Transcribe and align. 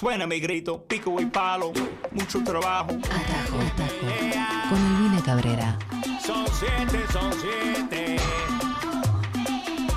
Suena 0.00 0.28
mi 0.28 0.38
grito, 0.38 0.84
pico 0.86 1.20
y 1.20 1.26
palo, 1.26 1.72
mucho 2.12 2.44
trabajo. 2.44 2.90
Atajo, 2.92 3.58
atajo. 3.58 4.68
Con 4.68 4.78
Elvina 4.78 5.20
Cabrera. 5.24 5.76
Son 6.24 6.46
siete, 6.52 7.04
son 7.12 7.32
siete. 7.32 8.16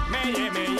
Meye, 0.09 0.49
meye. 0.49 0.70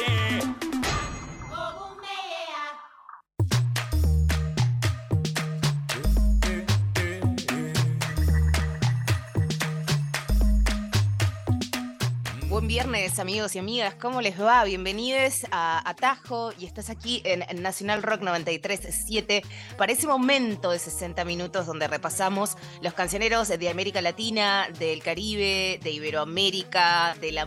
Viernes, 12.82 13.20
amigos 13.20 13.56
y 13.56 13.60
amigas. 13.60 13.94
¿Cómo 13.94 14.22
les 14.22 14.42
va? 14.42 14.64
Bienvenidos 14.64 15.46
a 15.52 15.88
Atajo 15.88 16.52
y 16.58 16.66
estás 16.66 16.90
aquí 16.90 17.22
en 17.26 17.62
Nacional 17.62 18.02
Rock 18.02 18.22
93.7 18.22 19.44
para 19.78 19.92
ese 19.92 20.08
momento 20.08 20.72
de 20.72 20.80
60 20.80 21.24
minutos 21.24 21.68
donde 21.68 21.88
repasamos 21.88 22.58
los 22.82 22.96
cancioneros 22.96 23.50
de 23.50 23.70
América 23.70 24.02
Latina, 24.02 24.68
del 24.80 25.04
Caribe, 25.04 25.80
de 25.84 25.92
Iberoamérica, 25.92 27.16
de 27.22 27.32
la 27.32 27.46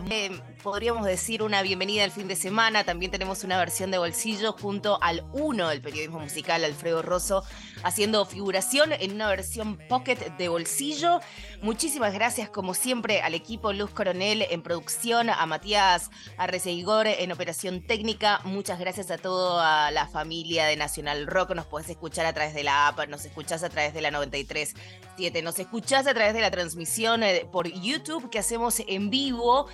podríamos 0.65 1.05
decir 1.05 1.43
una 1.43 1.61
bienvenida 1.61 2.03
al 2.03 2.09
fin 2.09 2.27
de 2.27 2.35
semana. 2.35 2.83
También 2.83 3.11
tenemos 3.11 3.43
una 3.43 3.59
versión 3.59 3.91
de 3.91 3.99
bolsillo 3.99 4.53
junto 4.53 4.97
al 4.99 5.23
uno 5.31 5.69
del 5.69 5.79
periodismo 5.79 6.19
musical, 6.19 6.63
Alfredo 6.63 7.03
Rosso, 7.03 7.43
haciendo 7.83 8.25
figuración 8.25 8.91
en 8.93 9.13
una 9.13 9.27
versión 9.27 9.77
pocket 9.89 10.17
de 10.37 10.47
bolsillo. 10.47 11.19
Muchísimas 11.61 12.13
gracias, 12.13 12.49
como 12.49 12.73
siempre, 12.73 13.21
al 13.21 13.33
equipo 13.33 13.73
Luz 13.73 13.91
Coronel 13.91 14.45
en 14.49 14.61
producción, 14.61 15.29
a 15.29 15.45
Matías 15.45 16.09
Arreceigor 16.37 17.07
en 17.07 17.31
operación 17.31 17.81
técnica. 17.81 18.41
Muchas 18.43 18.79
gracias 18.79 19.11
a 19.11 19.17
toda 19.17 19.91
la 19.91 20.07
familia 20.07 20.65
de 20.65 20.75
Nacional 20.75 21.27
Rock. 21.27 21.55
Nos 21.55 21.65
podés 21.65 21.89
escuchar 21.89 22.25
a 22.25 22.33
través 22.33 22.53
de 22.53 22.63
la 22.63 22.87
app, 22.87 23.07
nos 23.07 23.25
escuchás 23.25 23.63
a 23.63 23.69
través 23.69 23.93
de 23.93 24.01
la 24.01 24.11
93.7, 24.11 25.43
nos 25.43 25.59
escuchás 25.59 26.07
a 26.07 26.13
través 26.13 26.33
de 26.33 26.41
la 26.41 26.51
transmisión 26.51 27.23
eh, 27.23 27.47
por 27.51 27.67
YouTube 27.71 28.29
que 28.29 28.39
hacemos 28.39 28.81
en 28.87 29.09
vivo. 29.09 29.67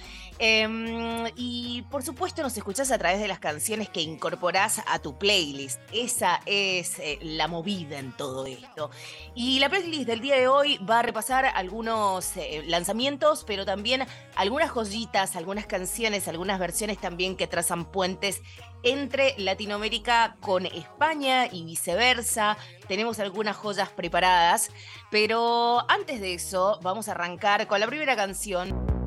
Em, 0.44 1.28
y 1.36 1.84
por 1.92 2.02
supuesto 2.02 2.42
nos 2.42 2.58
escuchás 2.58 2.90
a 2.92 2.98
través 2.98 3.20
de 3.20 3.28
las 3.28 3.38
canciones 3.38 3.90
que 3.90 4.02
incorporás 4.02 4.82
a 4.88 5.00
tu 5.00 5.18
playlist. 5.18 5.80
Esa 5.94 6.42
es 6.46 6.98
eh, 7.00 7.20
la 7.22 7.48
movida 7.48 8.01
en 8.02 8.12
todo 8.12 8.46
esto. 8.46 8.92
Y 9.34 9.60
la 9.60 9.70
playlist 9.70 10.06
del 10.06 10.20
día 10.20 10.36
de 10.36 10.48
hoy 10.48 10.78
va 10.80 11.00
a 11.00 11.02
repasar 11.02 11.46
algunos 11.46 12.36
eh, 12.36 12.64
lanzamientos, 12.68 13.46
pero 13.46 13.66
también 13.66 14.06
algunas 14.36 14.70
joyitas, 14.70 15.36
algunas 15.36 15.66
canciones, 15.66 16.28
algunas 16.28 16.60
versiones 16.60 16.98
también 16.98 17.38
que 17.38 17.48
trazan 17.48 17.86
puentes 17.86 18.42
entre 18.84 19.36
Latinoamérica 19.38 20.36
con 20.42 20.66
España 20.66 21.48
y 21.52 21.64
viceversa. 21.64 22.58
Tenemos 22.88 23.20
algunas 23.20 23.56
joyas 23.56 23.90
preparadas, 23.90 24.70
pero 25.10 25.86
antes 25.90 26.20
de 26.20 26.34
eso 26.34 26.80
vamos 26.82 27.08
a 27.08 27.12
arrancar 27.12 27.68
con 27.68 27.80
la 27.80 27.88
primera 27.88 28.16
canción. 28.16 29.01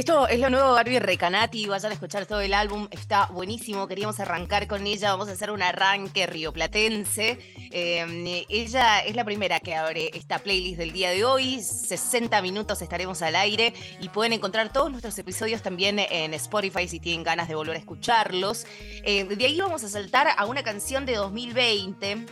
Esto 0.00 0.26
es 0.28 0.40
lo 0.40 0.48
nuevo 0.48 0.72
Barbie 0.72 0.98
Recanati, 0.98 1.66
vayan 1.66 1.90
a 1.90 1.94
escuchar 1.94 2.24
todo 2.24 2.40
el 2.40 2.54
álbum, 2.54 2.88
está 2.90 3.26
buenísimo, 3.26 3.86
queríamos 3.86 4.18
arrancar 4.18 4.66
con 4.66 4.86
ella, 4.86 5.10
vamos 5.10 5.28
a 5.28 5.32
hacer 5.32 5.50
un 5.50 5.60
arranque 5.60 6.26
rioplatense. 6.26 7.38
Eh, 7.70 8.46
ella 8.48 9.00
es 9.00 9.14
la 9.14 9.26
primera 9.26 9.60
que 9.60 9.74
abre 9.74 10.10
esta 10.14 10.38
playlist 10.38 10.78
del 10.78 10.92
día 10.92 11.10
de 11.10 11.26
hoy, 11.26 11.60
60 11.60 12.40
minutos 12.40 12.80
estaremos 12.80 13.20
al 13.20 13.36
aire 13.36 13.74
y 14.00 14.08
pueden 14.08 14.32
encontrar 14.32 14.72
todos 14.72 14.90
nuestros 14.90 15.18
episodios 15.18 15.60
también 15.60 15.98
en 15.98 16.32
Spotify 16.32 16.88
si 16.88 16.98
tienen 16.98 17.22
ganas 17.22 17.48
de 17.48 17.54
volver 17.54 17.76
a 17.76 17.78
escucharlos. 17.78 18.64
Eh, 19.04 19.24
de 19.24 19.44
ahí 19.44 19.60
vamos 19.60 19.84
a 19.84 19.90
saltar 19.90 20.28
a 20.34 20.46
una 20.46 20.62
canción 20.62 21.04
de 21.04 21.16
2020 21.16 22.24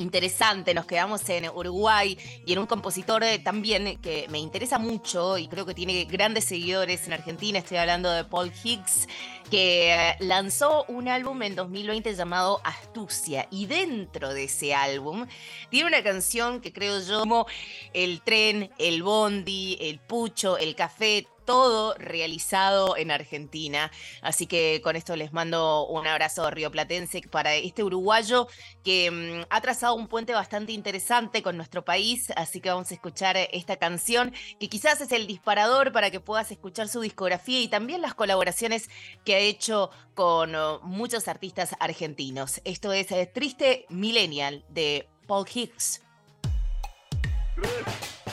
interesante. 0.00 0.74
Nos 0.74 0.86
quedamos 0.86 1.28
en 1.28 1.48
Uruguay 1.48 2.18
y 2.44 2.52
en 2.52 2.58
un 2.58 2.66
compositor 2.66 3.22
eh, 3.22 3.38
también 3.38 3.98
que 3.98 4.26
me 4.30 4.38
interesa 4.38 4.78
mucho 4.78 5.38
y 5.38 5.48
creo 5.48 5.66
que 5.66 5.74
tiene 5.74 6.04
grandes 6.04 6.46
seguidores 6.46 7.06
en 7.06 7.12
Argentina. 7.12 7.58
Estoy 7.58 7.76
hablando 7.76 8.10
de 8.10 8.24
Paul 8.24 8.50
Higgs, 8.64 9.06
que 9.50 9.92
eh, 9.92 10.16
lanzó 10.20 10.84
un 10.88 11.08
álbum 11.08 11.42
en 11.42 11.54
2020 11.54 12.14
llamado 12.14 12.60
Astucia. 12.64 13.46
Y 13.50 13.66
dentro 13.66 14.32
de 14.32 14.44
ese 14.44 14.74
álbum 14.74 15.26
tiene 15.68 15.88
una 15.88 16.02
canción 16.02 16.60
que 16.60 16.72
creo 16.72 17.00
yo 17.00 17.20
como 17.20 17.46
el 17.92 18.22
tren, 18.22 18.70
el 18.78 19.02
bondi, 19.02 19.76
el 19.80 19.98
pucho, 19.98 20.56
el 20.56 20.74
café, 20.74 21.26
todo 21.50 21.94
realizado 21.94 22.96
en 22.96 23.10
Argentina. 23.10 23.90
Así 24.22 24.46
que 24.46 24.80
con 24.84 24.94
esto 24.94 25.16
les 25.16 25.32
mando 25.32 25.84
un 25.88 26.06
abrazo 26.06 26.48
rioplatense 26.48 27.22
para 27.28 27.56
este 27.56 27.82
uruguayo 27.82 28.46
que 28.84 29.10
mm, 29.10 29.46
ha 29.50 29.60
trazado 29.60 29.96
un 29.96 30.06
puente 30.06 30.32
bastante 30.32 30.70
interesante 30.70 31.42
con 31.42 31.56
nuestro 31.56 31.84
país. 31.84 32.30
Así 32.36 32.60
que 32.60 32.68
vamos 32.68 32.92
a 32.92 32.94
escuchar 32.94 33.36
esta 33.36 33.78
canción 33.78 34.32
que 34.60 34.68
quizás 34.68 35.00
es 35.00 35.10
el 35.10 35.26
disparador 35.26 35.90
para 35.90 36.12
que 36.12 36.20
puedas 36.20 36.52
escuchar 36.52 36.86
su 36.86 37.00
discografía 37.00 37.60
y 37.60 37.66
también 37.66 38.00
las 38.00 38.14
colaboraciones 38.14 38.88
que 39.24 39.34
ha 39.34 39.38
hecho 39.40 39.90
con 40.14 40.54
oh, 40.54 40.78
muchos 40.84 41.26
artistas 41.26 41.74
argentinos. 41.80 42.60
Esto 42.62 42.92
es 42.92 43.10
eh, 43.10 43.26
Triste 43.26 43.86
Millennial 43.88 44.64
de 44.68 45.08
Paul 45.26 45.48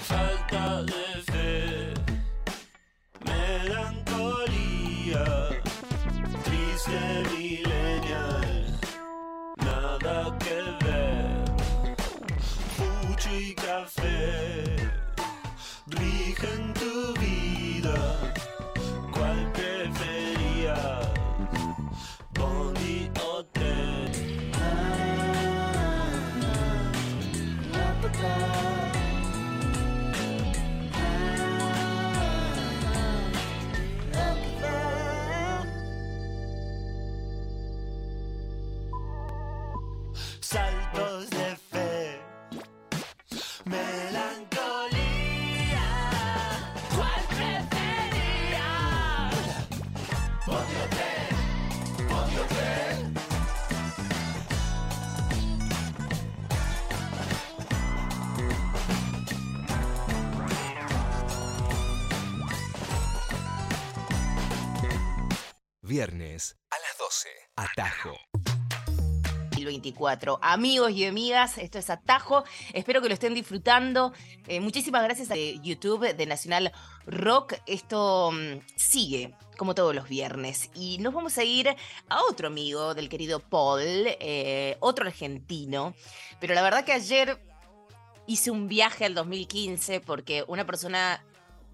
fe, 0.08 1.07
melancolía, 3.68 4.57
2024. 69.92 70.40
Amigos 70.42 70.92
y 70.92 71.06
amigas, 71.06 71.58
esto 71.58 71.80
es 71.80 71.90
Atajo. 71.90 72.44
Espero 72.74 73.02
que 73.02 73.08
lo 73.08 73.14
estén 73.14 73.34
disfrutando. 73.34 74.14
Eh, 74.48 74.60
muchísimas 74.60 75.04
gracias 75.04 75.32
a 75.32 75.36
YouTube 75.36 76.14
de 76.16 76.26
Nacional 76.26 76.72
Rock. 77.06 77.56
Esto 77.66 78.32
mm, 78.32 78.60
sigue 78.76 79.34
como 79.58 79.76
todos 79.76 79.96
los 79.96 80.08
viernes. 80.08 80.70
Y 80.76 80.98
nos 81.00 81.14
vamos 81.14 81.38
a 81.38 81.44
ir 81.44 81.70
a 81.70 82.22
otro 82.30 82.48
amigo 82.48 82.94
del 82.94 83.10
querido 83.10 83.40
Paul, 83.40 83.82
eh, 83.86 84.78
otro 84.80 85.06
argentino. 85.06 85.94
Pero 86.40 86.54
la 86.54 86.62
verdad 86.62 86.86
que 86.86 86.94
ayer 86.94 87.40
hice 88.28 88.52
un 88.52 88.68
viaje 88.68 89.06
al 89.06 89.16
2015 89.16 90.02
porque 90.02 90.44
una 90.48 90.66
persona 90.66 91.24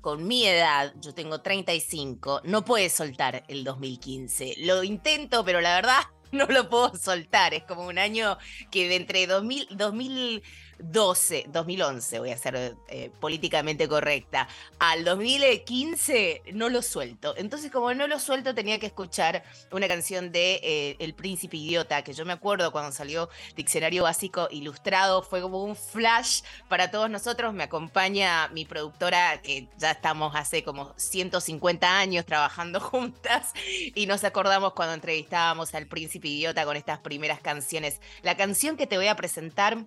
con 0.02 0.28
mi 0.28 0.46
edad, 0.46 0.94
yo 1.00 1.14
tengo 1.14 1.40
35, 1.40 2.42
no 2.44 2.66
puede 2.66 2.90
soltar 2.90 3.44
el 3.48 3.64
2015. 3.64 4.56
Lo 4.60 4.84
intento, 4.84 5.46
pero 5.46 5.62
la 5.62 5.76
verdad 5.76 6.02
no 6.48 6.48
lo 6.48 6.70
puedo 6.70 6.96
soltar. 6.96 7.54
Es 7.54 7.64
como 7.64 7.86
un 7.88 7.98
año 8.00 8.38
que 8.72 8.90
de 8.90 8.96
entre 8.96 9.28
2000, 9.28 10.44
2012, 10.80 11.46
2011, 11.48 12.20
voy 12.20 12.32
a 12.32 12.38
ser 12.38 12.76
eh, 12.88 13.12
políticamente 13.20 13.88
correcta, 13.88 14.48
al 14.80 15.04
2015 15.04 16.44
no 16.54 16.70
lo 16.70 16.82
suelto. 16.82 17.34
Entonces, 17.38 17.72
como 17.72 17.94
no 17.94 18.08
lo 18.08 18.20
suelto, 18.20 18.54
tenía 18.54 18.80
que 18.80 18.88
escuchar 18.88 19.44
una 19.72 19.88
canción 19.88 20.32
de 20.32 20.60
eh, 20.64 20.96
El 21.00 21.14
Príncipe 21.14 21.58
Idiota, 21.58 22.04
que 22.04 22.14
yo 22.14 22.26
me 22.26 22.34
acuerdo 22.34 22.72
cuando 22.72 22.92
salió 22.92 23.30
Diccionario 23.56 24.04
Básico 24.04 24.48
Ilustrado, 24.52 25.24
fue 25.24 25.42
como 25.42 25.64
un 25.64 25.76
flash 25.76 26.42
para 26.70 26.92
todos 26.92 27.10
nosotros. 27.10 27.54
Me 27.54 27.64
acompaña 27.64 28.48
mi 28.50 28.66
productora, 28.66 29.42
que 29.42 29.68
ya 29.78 29.92
estamos 29.92 30.36
hace 30.36 30.64
como 30.64 30.94
150 30.98 32.00
años 32.00 32.26
trabajando 32.26 32.80
juntas, 32.80 33.52
y 33.96 34.06
nos 34.06 34.24
acordamos 34.24 34.74
cuando 34.74 34.94
entrevistábamos 34.94 35.74
al 35.76 35.88
Príncipe 35.88 36.28
Idiota 36.28 36.66
con 36.66 36.78
estas 36.78 37.00
primeras 37.00 37.40
canciones. 37.40 38.00
La 38.22 38.36
canción 38.38 38.78
que 38.78 38.88
te 38.88 38.98
voy 38.98 39.08
a 39.08 39.16
presentar 39.16 39.86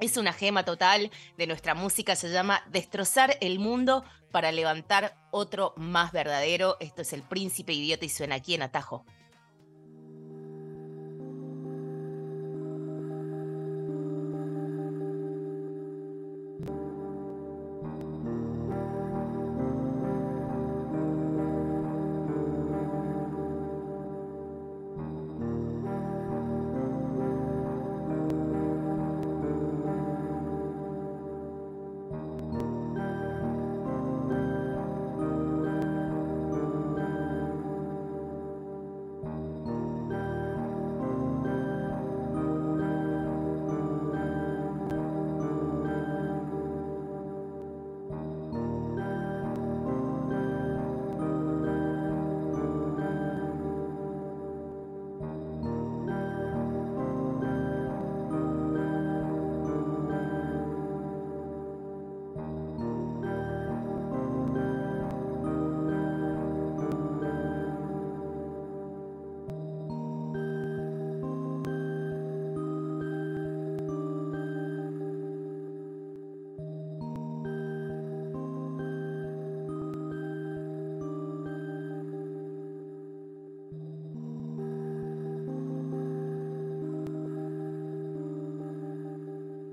es 0.00 0.16
una 0.16 0.32
gema 0.32 0.64
total 0.64 1.10
de 1.36 1.46
nuestra 1.46 1.74
música, 1.74 2.16
se 2.16 2.30
llama 2.30 2.62
Destrozar 2.70 3.36
el 3.40 3.58
mundo 3.58 4.04
para 4.30 4.52
levantar 4.52 5.16
otro 5.30 5.74
más 5.76 6.12
verdadero. 6.12 6.76
Esto 6.80 7.02
es 7.02 7.12
el 7.12 7.22
príncipe 7.22 7.72
idiota 7.72 8.04
y 8.04 8.08
suena 8.08 8.34
aquí 8.36 8.54
en 8.54 8.62
Atajo. 8.62 9.04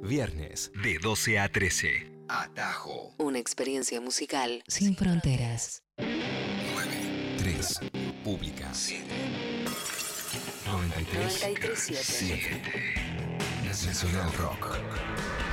Viernes 0.04 0.72
de 0.82 0.98
12 0.98 1.38
a 1.38 1.48
13. 1.48 2.26
Atajo. 2.28 3.14
Una 3.20 3.38
experiencia 3.38 4.02
musical 4.02 4.64
sin 4.68 4.96
fronteras. 4.96 5.84
Viernes. 7.38 7.80
Pública. 8.24 8.72
93. 10.66 12.00
7. 12.02 12.62
Nacional 13.64 14.34
Rock. 14.34 14.72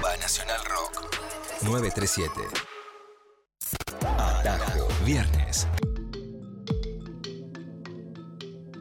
Va 0.03 0.17
Nacional 0.17 0.61
Rock. 0.65 1.15
937. 1.63 2.41
Atajo. 4.17 4.89
Viernes. 5.05 5.67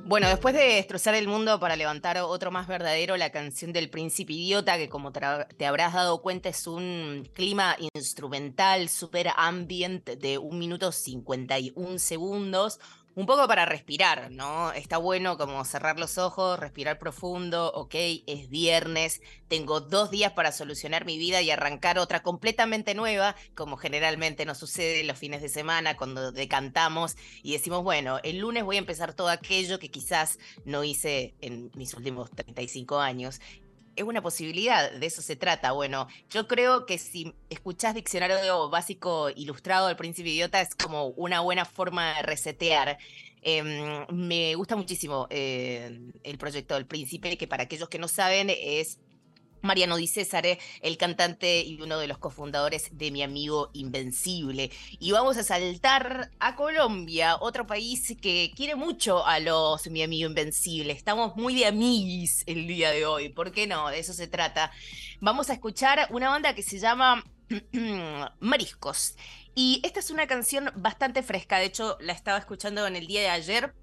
Bueno, 0.08 0.30
después 0.30 0.56
de 0.56 0.76
destrozar 0.76 1.16
el 1.16 1.28
mundo 1.28 1.60
para 1.60 1.76
levantar 1.76 2.18
otro 2.20 2.50
más 2.50 2.66
verdadero, 2.66 3.18
la 3.18 3.30
canción 3.30 3.74
del 3.74 3.90
príncipe 3.90 4.32
idiota, 4.32 4.78
que 4.78 4.88
como 4.88 5.12
te 5.12 5.66
habrás 5.66 5.94
dado 5.94 6.22
cuenta 6.22 6.48
es 6.48 6.66
un 6.66 7.28
clima 7.34 7.76
instrumental, 7.94 8.88
super 8.88 9.28
ambient 9.36 10.06
de 10.12 10.38
un 10.38 10.60
minuto 10.60 10.94
51 10.94 12.00
segundos, 12.00 12.80
un 13.18 13.26
poco 13.26 13.48
para 13.48 13.66
respirar, 13.66 14.30
¿no? 14.30 14.72
Está 14.74 15.00
bueno 15.00 15.40
como 15.40 15.66
cerrar 15.66 15.98
los 15.98 16.20
ojos, 16.20 16.60
respirar 16.60 17.00
profundo, 17.00 17.72
ok, 17.74 17.96
es 18.28 18.48
viernes, 18.48 19.22
tengo 19.48 19.82
dos 19.82 20.12
días 20.12 20.34
para 20.34 20.52
solucionar 20.52 21.04
mi 21.04 21.18
vida 21.18 21.42
y 21.42 21.50
arrancar 21.50 21.98
otra 21.98 22.22
completamente 22.22 22.94
nueva, 22.94 23.36
como 23.56 23.76
generalmente 23.76 24.46
nos 24.46 24.60
sucede 24.60 25.04
los 25.04 25.18
fines 25.18 25.42
de 25.42 25.50
semana 25.50 25.98
cuando 25.98 26.32
decantamos 26.32 27.18
y 27.42 27.54
decimos, 27.54 27.82
bueno, 27.82 28.20
el 28.22 28.38
lunes 28.38 28.64
voy 28.64 28.76
a 28.76 28.80
empezar 28.80 29.16
todo 29.16 29.30
aquello 29.30 29.80
que 29.80 29.90
quizás 29.90 30.38
no 30.64 30.84
hice 30.84 31.34
en 31.42 31.72
mis 31.74 31.96
últimos 31.96 32.30
35 32.30 33.00
años. 33.00 33.42
Es 33.98 34.04
una 34.04 34.22
posibilidad, 34.22 34.92
de 34.92 35.08
eso 35.08 35.24
se 35.24 35.36
trata. 35.36 35.72
Bueno, 35.72 36.08
yo 36.30 36.48
creo 36.48 36.86
que 36.86 37.00
si 37.00 37.34
escuchás 37.50 37.96
Diccionario 37.96 38.70
Básico 38.70 39.32
Ilustrado 39.32 39.88
del 39.88 39.96
Príncipe 39.96 40.30
Idiota 40.30 40.62
es 40.62 40.76
como 40.76 41.08
una 41.08 41.40
buena 41.40 41.66
forma 41.66 42.14
de 42.14 42.22
resetear. 42.22 43.00
Em, 43.42 44.06
me 44.12 44.54
gusta 44.54 44.76
muchísimo 44.76 45.26
eh, 45.32 46.00
el 46.24 46.38
proyecto 46.38 46.76
del 46.76 46.86
Príncipe, 46.86 47.38
que 47.40 47.48
para 47.48 47.64
aquellos 47.64 47.90
que 47.90 47.98
no 47.98 48.08
saben 48.08 48.52
es 48.52 49.00
Mariano 49.68 49.98
Di 49.98 50.08
Césare, 50.08 50.58
el 50.82 50.98
cantante 50.98 51.62
y 51.62 51.80
uno 51.82 52.00
de 52.00 52.08
los 52.08 52.18
cofundadores 52.18 52.90
de 52.98 53.12
Mi 53.12 53.22
Amigo 53.22 53.70
Invencible. 53.74 54.72
Y 55.00 55.12
vamos 55.12 55.38
a 55.38 55.44
saltar 55.44 56.32
a 56.40 56.56
Colombia, 56.56 57.38
otro 57.40 57.68
país 57.68 58.16
que 58.20 58.52
quiere 58.56 58.76
mucho 58.76 59.28
a 59.28 59.40
los 59.40 59.88
Mi 59.88 60.02
Amigo 60.02 60.28
Invencible. 60.28 60.94
Estamos 60.94 61.36
muy 61.36 61.54
de 61.54 61.68
amiguis 61.68 62.44
el 62.48 62.66
día 62.66 62.90
de 62.92 63.06
hoy, 63.06 63.30
¿por 63.30 63.52
qué 63.52 63.68
no? 63.68 63.90
De 63.90 64.00
eso 64.00 64.14
se 64.14 64.28
trata. 64.28 64.72
Vamos 65.20 65.50
a 65.50 65.54
escuchar 65.54 66.08
una 66.10 66.30
banda 66.30 66.56
que 66.56 66.64
se 66.64 66.80
llama 66.80 67.24
Mariscos. 68.40 69.16
Y 69.54 69.82
esta 69.84 70.00
es 70.00 70.12
una 70.12 70.28
canción 70.28 70.72
bastante 70.76 71.24
fresca, 71.24 71.60
de 71.60 71.66
hecho 71.66 71.98
la 72.00 72.14
estaba 72.14 72.38
escuchando 72.38 72.88
en 72.88 72.96
el 72.96 73.08
día 73.08 73.22
de 73.22 73.30
ayer 73.30 73.74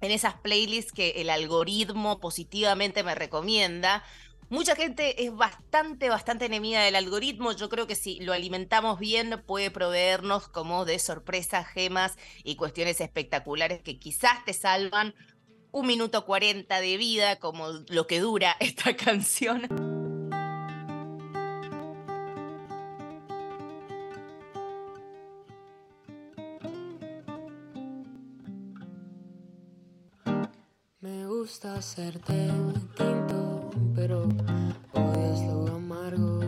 en 0.00 0.10
esas 0.10 0.34
playlists 0.34 0.92
que 0.92 1.10
el 1.16 1.30
algoritmo 1.30 2.20
positivamente 2.20 3.02
me 3.02 3.14
recomienda. 3.14 4.02
Mucha 4.50 4.74
gente 4.74 5.24
es 5.24 5.32
bastante, 5.32 6.08
bastante 6.08 6.46
enemiga 6.46 6.82
del 6.82 6.96
algoritmo. 6.96 7.52
Yo 7.52 7.68
creo 7.68 7.86
que 7.86 7.94
si 7.94 8.18
lo 8.18 8.32
alimentamos 8.32 8.98
bien 8.98 9.42
puede 9.46 9.70
proveernos 9.70 10.48
como 10.48 10.84
de 10.84 10.98
sorpresas, 10.98 11.68
gemas 11.68 12.18
y 12.42 12.56
cuestiones 12.56 13.00
espectaculares 13.00 13.80
que 13.80 14.00
quizás 14.00 14.44
te 14.44 14.52
salvan 14.52 15.14
un 15.70 15.86
minuto 15.86 16.26
40 16.26 16.80
de 16.80 16.96
vida, 16.96 17.36
como 17.36 17.68
lo 17.88 18.08
que 18.08 18.18
dura 18.18 18.56
esta 18.60 18.96
canción. 18.96 19.68
Me 31.00 31.24
gusta 31.26 31.76
hacerte 31.76 32.34
tinto, 32.96 33.49
pero 33.94 34.28
odias 34.92 35.40
lo 35.42 35.74
amargo. 35.74 36.40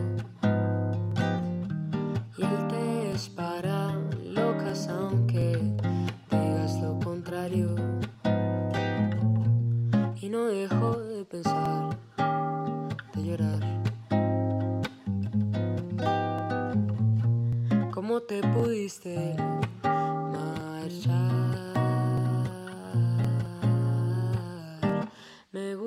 Y 2.37 2.43
el 2.43 2.67
té 2.67 3.11
es 3.13 3.29
para 3.29 3.95
locas, 4.23 4.87
aunque 4.87 5.57
digas 6.31 6.81
lo 6.81 6.99
contrario. 6.99 7.75
Y 10.21 10.29
no 10.29 10.45
dejo 10.45 10.99
de 10.99 11.25
pensar, 11.25 11.97
de 13.13 13.23
llorar. 13.23 13.61
¿Cómo 17.91 18.21
te 18.21 18.41
pudiste 18.41 19.35
marchar? 19.83 21.72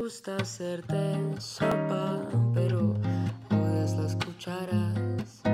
Gusta 0.07 0.37
hacerte 0.37 1.19
sopa, 1.41 2.21
pero 2.55 2.95
odias 3.51 3.97
las 3.97 4.15
cucharas. 4.15 5.46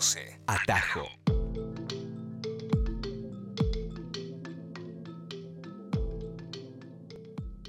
12. 0.00 0.40
Atajo. 0.46 1.06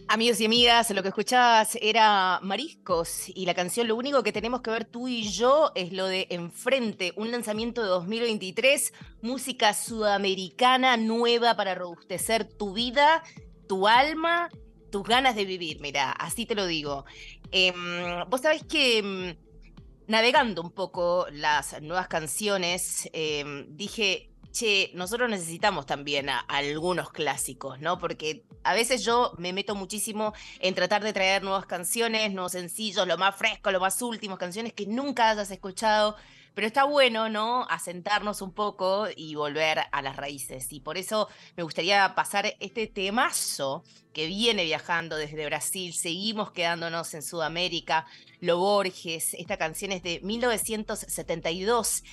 Amigos 0.08 0.40
y 0.40 0.46
amigas, 0.46 0.90
lo 0.92 1.02
que 1.02 1.10
escuchabas 1.10 1.78
era 1.82 2.40
Mariscos 2.42 3.28
y 3.28 3.46
la 3.46 3.54
canción 3.54 3.90
Lo 3.90 3.98
único 3.98 4.24
que 4.24 4.32
tenemos 4.32 4.62
que 4.62 4.72
ver 4.72 4.86
tú 4.86 5.10
y 5.10 5.24
yo 5.24 5.74
es 5.76 5.92
lo 5.92 6.08
de 6.08 6.28
Enfrente, 6.30 7.12
un 7.18 7.32
lanzamiento 7.32 7.82
de 7.82 7.90
2023, 7.90 8.94
música 9.22 9.74
sudamericana 9.74 10.96
nueva 10.96 11.58
para 11.58 11.76
robustecer 11.76 12.46
tu 12.46 12.74
vida, 12.74 13.24
tu 13.68 13.90
alma, 13.90 14.50
tus 14.90 15.04
ganas 15.04 15.36
de 15.36 15.44
vivir. 15.44 15.82
Mira, 15.82 16.14
así 16.14 16.46
te 16.46 16.56
lo 16.56 16.66
digo. 16.66 17.04
Em, 17.52 17.76
Vos 18.30 18.40
sabés 18.40 18.64
que 18.64 19.00
em, 19.00 19.36
navegando 20.12 20.62
un 20.62 20.72
poco 20.72 21.26
las 21.32 21.82
nuevas 21.82 22.08
canciones, 22.08 23.10
em, 23.14 23.66
dije, 23.76 24.30
che, 24.52 24.92
nosotros 24.94 25.30
necesitamos 25.30 25.86
también 25.86 26.30
a, 26.30 26.40
a 26.48 26.58
algunos 26.58 27.12
clásicos, 27.12 27.80
¿no? 27.80 27.98
Porque 27.98 28.44
a 28.64 28.74
veces 28.74 29.04
yo 29.04 29.34
me 29.38 29.54
meto 29.54 29.74
muchísimo 29.74 30.34
en 30.60 30.76
tratar 30.76 31.02
de 31.04 31.14
traer 31.14 31.44
nuevas 31.44 31.66
canciones, 31.66 32.32
nuevos 32.34 32.52
sencillos, 32.52 33.08
lo 33.08 33.18
más 33.18 33.36
fresco, 33.36 33.72
lo 33.72 33.80
más 33.80 34.02
último, 34.02 34.38
canciones 34.38 34.74
que 34.74 34.86
nunca 34.86 35.30
hayas 35.30 35.50
escuchado. 35.50 36.18
Pero 36.54 36.68
está 36.68 36.84
bueno, 36.84 37.30
¿no? 37.30 37.66
Asentarnos 37.70 38.42
un 38.42 38.52
poco 38.54 39.08
y 39.16 39.36
volver 39.36 39.80
a 39.92 40.02
las 40.02 40.16
raíces. 40.16 40.72
Y 40.74 40.80
por 40.80 40.98
eso 40.98 41.30
me 41.56 41.64
gustaría 41.64 42.14
pasar 42.16 42.56
este 42.60 42.88
temazo 42.88 43.84
que 44.14 44.28
viene 44.28 44.66
viajando 44.66 45.16
desde 45.16 45.46
Brasil. 45.46 45.94
Seguimos 45.94 46.52
quedándonos 46.52 47.14
en 47.14 47.24
Sudamérica. 47.24 48.06
Lo 48.42 48.58
Borges, 48.58 49.34
esta 49.36 49.58
canción 49.58 49.92
es 49.92 50.04
de 50.04 50.20
1972. 50.24 52.04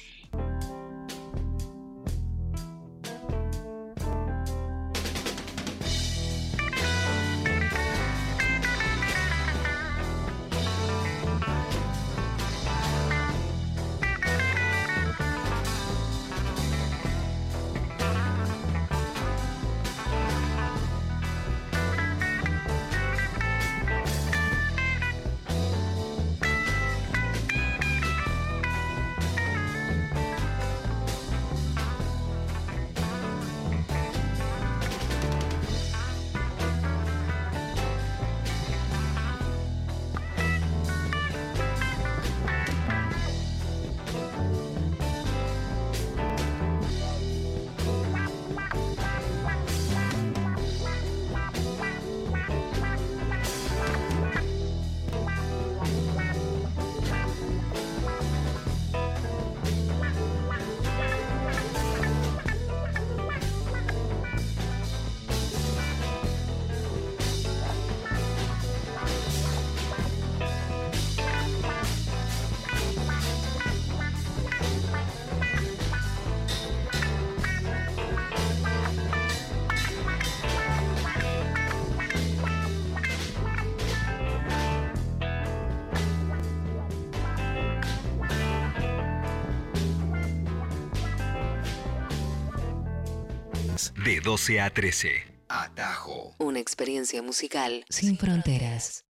12 94.29 94.61
a 94.61 94.69
13. 94.69 95.09
Atajo. 95.49 96.37
Una 96.39 96.61
experiencia 96.61 97.23
musical 97.23 97.87
sin 97.89 98.19
fronteras. 98.19 99.07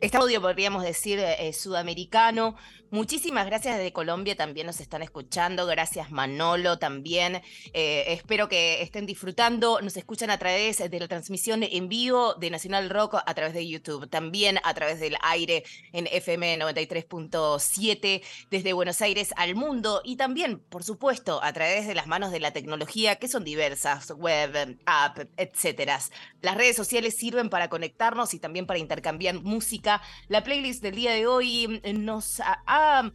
Este 0.00 0.16
audio 0.16 0.40
podríamos 0.40 0.84
decir 0.84 1.18
eh, 1.18 1.52
sudamericano. 1.52 2.54
Muchísimas 2.90 3.44
gracias 3.44 3.76
desde 3.76 3.92
Colombia, 3.92 4.34
también 4.34 4.66
nos 4.66 4.80
están 4.80 5.02
escuchando. 5.02 5.66
Gracias 5.66 6.10
Manolo 6.10 6.78
también. 6.78 7.42
Eh, 7.74 8.04
espero 8.08 8.48
que 8.48 8.80
estén 8.80 9.04
disfrutando. 9.04 9.82
Nos 9.82 9.98
escuchan 9.98 10.30
a 10.30 10.38
través 10.38 10.78
de 10.78 11.00
la 11.00 11.06
transmisión 11.06 11.62
en 11.62 11.88
vivo 11.88 12.32
de 12.34 12.50
Nacional 12.50 12.88
Rock 12.88 13.16
a 13.26 13.34
través 13.34 13.52
de 13.52 13.68
YouTube, 13.68 14.08
también 14.08 14.58
a 14.64 14.72
través 14.72 15.00
del 15.00 15.16
aire 15.20 15.64
en 15.92 16.06
FM 16.06 16.58
93.7 16.60 18.22
desde 18.50 18.72
Buenos 18.72 19.02
Aires 19.02 19.34
al 19.36 19.54
mundo 19.54 20.00
y 20.02 20.16
también, 20.16 20.58
por 20.58 20.82
supuesto, 20.82 21.42
a 21.42 21.52
través 21.52 21.86
de 21.86 21.94
las 21.94 22.06
manos 22.06 22.32
de 22.32 22.40
la 22.40 22.52
tecnología 22.52 23.16
que 23.16 23.28
son 23.28 23.44
diversas, 23.44 24.12
web, 24.12 24.78
app, 24.86 25.18
etcétera. 25.36 26.00
Las 26.40 26.56
redes 26.56 26.76
sociales 26.76 27.16
sirven 27.16 27.50
para 27.50 27.68
conectarnos 27.68 28.32
y 28.32 28.38
también 28.38 28.66
para 28.66 28.78
intercambiar 28.78 29.34
música. 29.42 30.00
La 30.28 30.42
playlist 30.42 30.82
del 30.82 30.94
día 30.94 31.12
de 31.12 31.26
hoy 31.26 31.82
nos 31.94 32.40
ha, 32.40 32.62
ha, 32.78 33.12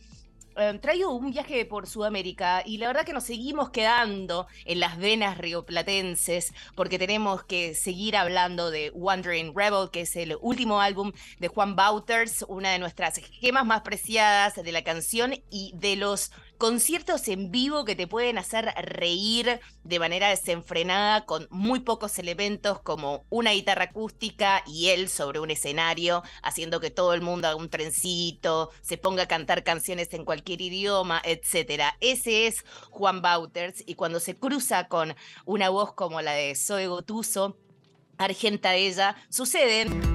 eh, 0.55 0.77
traído 0.81 1.11
un 1.11 1.31
viaje 1.31 1.65
por 1.65 1.87
Sudamérica 1.87 2.61
y 2.65 2.77
la 2.77 2.87
verdad 2.87 3.05
que 3.05 3.13
nos 3.13 3.23
seguimos 3.23 3.71
quedando 3.71 4.45
en 4.65 4.79
las 4.79 4.97
venas 4.97 5.37
rioplatenses 5.37 6.53
porque 6.75 6.99
tenemos 6.99 7.43
que 7.43 7.73
seguir 7.73 8.15
hablando 8.15 8.69
de 8.69 8.91
Wandering 8.91 9.53
Rebel, 9.55 9.89
que 9.91 10.01
es 10.01 10.15
el 10.15 10.37
último 10.41 10.79
álbum 10.79 11.11
de 11.39 11.47
Juan 11.47 11.75
Bauters, 11.75 12.45
una 12.47 12.71
de 12.71 12.79
nuestras 12.79 13.15
gemas 13.15 13.65
más 13.65 13.81
preciadas 13.81 14.55
de 14.55 14.71
la 14.71 14.83
canción 14.83 15.33
y 15.49 15.71
de 15.75 15.95
los 15.95 16.31
conciertos 16.57 17.27
en 17.27 17.51
vivo 17.51 17.85
que 17.85 17.95
te 17.95 18.07
pueden 18.07 18.37
hacer 18.37 18.73
reír 18.81 19.59
de 19.83 19.99
manera 19.99 20.29
desenfrenada 20.29 21.25
con 21.25 21.47
muy 21.49 21.81
pocos 21.81 22.17
elementos 22.19 22.79
como 22.81 23.25
una 23.29 23.51
guitarra 23.51 23.85
acústica 23.85 24.63
y 24.65 24.89
él 24.89 25.09
sobre 25.09 25.39
un 25.39 25.51
escenario 25.51 26.23
haciendo 26.41 26.79
que 26.79 26.91
todo 26.91 27.13
el 27.13 27.21
mundo 27.21 27.47
haga 27.47 27.57
un 27.57 27.69
trencito, 27.69 28.71
se 28.81 28.97
ponga 28.97 29.23
a 29.23 29.27
cantar 29.27 29.63
canciones 29.63 30.13
en 30.13 30.25
cualquier 30.25 30.61
idioma, 30.61 31.21
etcétera. 31.23 31.97
Ese 31.99 32.47
es 32.47 32.63
Juan 32.89 33.21
Bauters 33.21 33.83
y 33.85 33.95
cuando 33.95 34.19
se 34.19 34.37
cruza 34.37 34.87
con 34.87 35.15
una 35.45 35.69
voz 35.69 35.93
como 35.93 36.21
la 36.21 36.33
de 36.33 36.55
Zoe 36.55 36.87
Gotuso, 36.87 37.57
argenta 38.17 38.75
ella, 38.75 39.15
suceden 39.29 40.12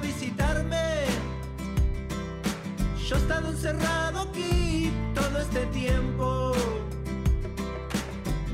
visitarme. 0.00 1.04
Yo 3.06 3.16
he 3.16 3.18
estado 3.18 3.48
encerrado 3.50 4.20
aquí 4.20 4.92
todo 5.14 5.38
este 5.40 5.66
tiempo. 5.66 6.52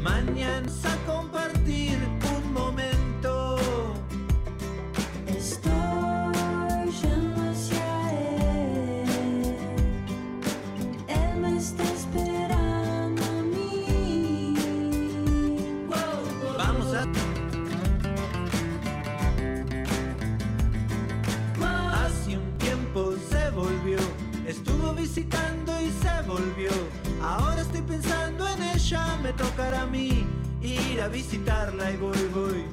Mañana 0.02 0.66
a 0.84 0.96
compartir 1.06 2.15
visitando 25.16 25.72
y 25.80 25.90
se 25.90 26.28
volvió. 26.28 26.70
Ahora 27.22 27.62
estoy 27.62 27.80
pensando 27.80 28.46
en 28.48 28.62
ella, 28.62 29.16
me 29.22 29.32
tocará 29.32 29.82
a 29.82 29.86
mí 29.86 30.26
ir 30.60 31.00
a 31.00 31.08
visitarla 31.08 31.90
y 31.90 31.96
voy, 31.96 32.18
voy. 32.34 32.64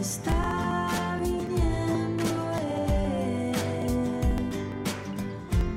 Está 0.00 1.18
viniendo 1.22 2.24
él. 2.62 3.52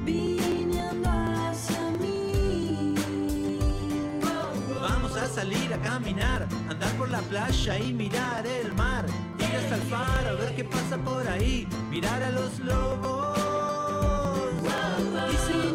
Viniendo 0.05 1.09
hacia 1.09 1.91
mí. 1.99 2.95
Vamos 4.81 5.17
a 5.17 5.27
salir 5.27 5.73
a 5.73 5.77
caminar, 5.79 6.47
andar 6.69 6.91
por 6.93 7.09
la 7.09 7.19
playa 7.19 7.77
y 7.77 7.91
mirar 7.91 8.47
el 8.47 8.73
mar. 8.75 9.05
Ir 9.49 9.55
hasta 9.57 9.75
el 9.75 9.81
faro, 9.81 10.29
a 10.29 10.33
ver 10.33 10.55
qué 10.55 10.63
pasa 10.63 10.97
por 10.97 11.27
ahí, 11.27 11.67
mirar 11.89 12.23
a 12.23 12.31
los 12.31 12.59
lobos. 12.59 13.37
Y 15.33 15.37
si 15.45 15.71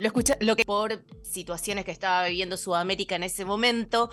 Lo, 0.00 0.06
escucha, 0.06 0.36
lo 0.40 0.56
que 0.56 0.64
por 0.64 1.04
situaciones 1.22 1.84
que 1.84 1.90
estaba 1.90 2.26
viviendo 2.26 2.56
Sudamérica 2.56 3.16
en 3.16 3.22
ese 3.22 3.44
momento, 3.44 4.10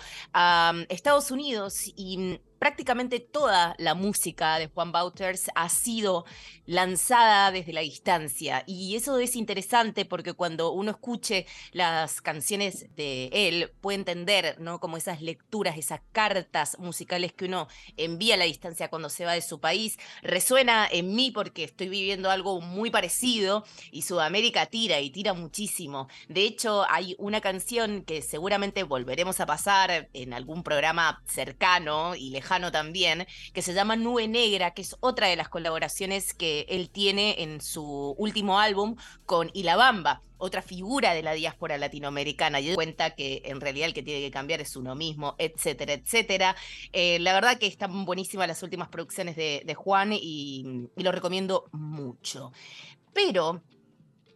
Estados 0.90 1.30
Unidos 1.30 1.90
y 1.96 2.40
prácticamente 2.58 3.20
toda 3.20 3.74
la 3.78 3.94
música 3.94 4.58
de 4.58 4.66
Juan 4.66 4.92
Bauters 4.92 5.50
ha 5.54 5.68
sido 5.68 6.24
lanzada 6.66 7.50
desde 7.50 7.72
la 7.72 7.80
distancia. 7.80 8.64
Y 8.66 8.96
eso 8.96 9.18
es 9.18 9.36
interesante 9.36 10.04
porque 10.04 10.32
cuando 10.32 10.72
uno 10.72 10.90
escuche 10.90 11.46
las 11.72 12.20
canciones 12.20 12.94
de 12.96 13.30
él, 13.32 13.72
puede 13.80 13.98
entender, 13.98 14.56
¿no? 14.60 14.80
Como 14.80 14.96
esas 14.96 15.22
lecturas, 15.22 15.78
esas 15.78 16.00
cartas 16.12 16.78
musicales 16.78 17.32
que 17.32 17.46
uno 17.46 17.68
envía 17.96 18.34
a 18.34 18.38
la 18.38 18.44
distancia 18.44 18.90
cuando 18.90 19.08
se 19.08 19.24
va 19.24 19.32
de 19.32 19.42
su 19.42 19.60
país. 19.60 19.98
Resuena 20.22 20.88
en 20.90 21.14
mí 21.14 21.30
porque 21.30 21.64
estoy 21.64 21.88
viviendo 21.88 22.30
algo 22.30 22.60
muy 22.60 22.90
parecido 22.90 23.64
y 23.90 24.02
Sudamérica 24.02 24.66
tira 24.66 25.00
y 25.00 25.10
tira 25.10 25.32
muchísimo. 25.32 26.08
De 26.28 26.42
hecho, 26.42 26.84
hay 26.90 27.14
una 27.18 27.40
canción 27.40 28.02
que 28.02 28.20
seguramente 28.22 28.82
volveremos 28.82 29.40
a 29.40 29.46
pasar 29.46 30.08
en 30.12 30.32
algún 30.34 30.62
programa 30.62 31.22
cercano 31.26 32.14
y 32.14 32.30
lejano 32.30 32.47
también, 32.72 33.26
que 33.52 33.62
se 33.62 33.74
llama 33.74 33.96
Nube 33.96 34.26
Negra, 34.28 34.72
que 34.72 34.82
es 34.82 34.96
otra 35.00 35.28
de 35.28 35.36
las 35.36 35.48
colaboraciones 35.48 36.34
que 36.34 36.66
él 36.68 36.90
tiene 36.90 37.42
en 37.42 37.60
su 37.60 38.14
último 38.18 38.58
álbum 38.58 38.96
con 39.26 39.50
Ilabamba, 39.54 40.22
otra 40.38 40.62
figura 40.62 41.14
de 41.14 41.22
la 41.22 41.32
diáspora 41.32 41.76
latinoamericana. 41.78 42.60
Y 42.60 42.74
cuenta 42.74 43.14
que 43.14 43.42
en 43.44 43.60
realidad 43.60 43.88
el 43.88 43.94
que 43.94 44.02
tiene 44.02 44.20
que 44.20 44.30
cambiar 44.30 44.60
es 44.60 44.76
uno 44.76 44.94
mismo, 44.94 45.34
etcétera, 45.38 45.92
etcétera. 45.92 46.56
Eh, 46.92 47.18
la 47.20 47.32
verdad 47.32 47.58
que 47.58 47.66
están 47.66 48.04
buenísimas 48.04 48.48
las 48.48 48.62
últimas 48.62 48.88
producciones 48.88 49.36
de, 49.36 49.74
Juan 49.76 50.12
y, 50.12 50.88
y 50.96 51.02
lo 51.02 51.12
recomiendo 51.12 51.68
mucho. 51.72 52.52
Pero 53.12 53.62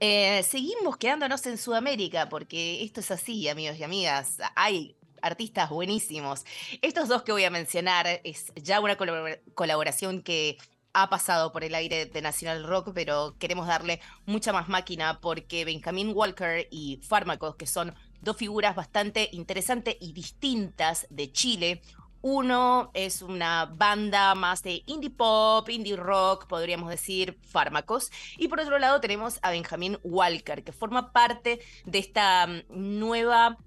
eh, 0.04 0.42
seguimos 0.42 0.96
quedándonos 0.96 1.46
en 1.46 1.56
Sudamérica, 1.56 2.28
porque 2.28 2.82
esto 2.82 2.98
es 2.98 3.12
así, 3.12 3.48
amigos 3.48 3.78
y 3.78 3.84
amigas. 3.84 4.38
Hay 4.56 4.96
artistas 5.22 5.70
buenísimos. 5.70 6.44
Estos 6.82 7.08
dos 7.08 7.22
que 7.22 7.32
voy 7.32 7.44
a 7.44 7.50
mencionar 7.50 8.20
es 8.24 8.52
ya 8.56 8.80
una 8.80 8.96
colabor- 8.96 9.40
colaboración 9.54 10.22
que 10.22 10.58
ha 10.94 11.08
pasado 11.08 11.52
por 11.52 11.64
el 11.64 11.74
aire 11.74 12.04
de 12.06 12.20
National 12.22 12.64
Rock, 12.64 12.90
pero 12.94 13.36
queremos 13.38 13.66
darle 13.66 14.00
mucha 14.26 14.52
más 14.52 14.68
máquina 14.68 15.20
porque 15.20 15.64
Benjamin 15.64 16.12
Walker 16.14 16.68
y 16.70 17.00
Fármacos, 17.02 17.56
que 17.56 17.66
son 17.66 17.94
dos 18.20 18.36
figuras 18.36 18.76
bastante 18.76 19.30
interesantes 19.32 19.96
y 20.00 20.12
distintas 20.12 21.06
de 21.08 21.32
Chile, 21.32 21.80
uno 22.22 22.92
es 22.94 23.20
una 23.20 23.64
banda 23.64 24.34
más 24.36 24.62
de 24.62 24.82
indie 24.86 25.10
pop, 25.10 25.68
indie 25.68 25.96
rock, 25.96 26.46
podríamos 26.46 26.88
decir, 26.88 27.36
fármacos. 27.42 28.12
Y 28.38 28.46
por 28.46 28.60
otro 28.60 28.78
lado 28.78 29.00
tenemos 29.00 29.40
a 29.42 29.50
Benjamin 29.50 29.98
Walker, 30.04 30.62
que 30.62 30.72
forma 30.72 31.12
parte 31.12 31.60
de 31.84 31.98
esta 31.98 32.46
mm, 32.46 32.62
nueva 32.68 33.58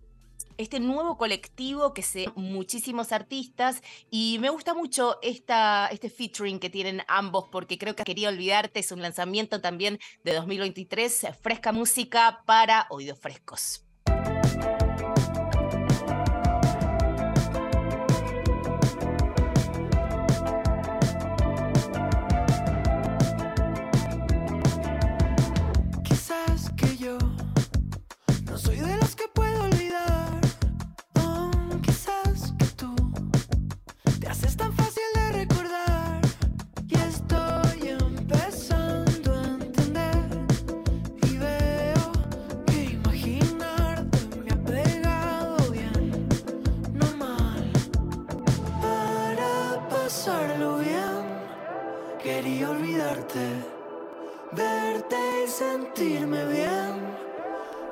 este 0.58 0.80
nuevo 0.80 1.18
colectivo 1.18 1.94
que 1.94 2.02
se 2.02 2.28
muchísimos 2.36 3.12
artistas 3.12 3.82
y 4.10 4.38
me 4.40 4.50
gusta 4.50 4.74
mucho 4.74 5.18
esta, 5.22 5.88
este 5.88 6.10
featuring 6.10 6.60
que 6.60 6.70
tienen 6.70 7.02
ambos 7.08 7.46
porque 7.52 7.78
creo 7.78 7.96
que 7.96 8.04
Quería 8.04 8.30
Olvidarte 8.30 8.80
es 8.80 8.92
un 8.92 9.02
lanzamiento 9.02 9.62
también 9.62 10.00
de 10.24 10.34
2023, 10.34 11.28
fresca 11.42 11.72
música 11.72 12.44
para 12.46 12.88
oídos 12.90 13.20
frescos. 13.20 13.85